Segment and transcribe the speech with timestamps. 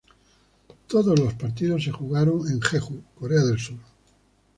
[0.87, 3.77] Todos los partidos se jugaron en Jeju, Corea del Sur.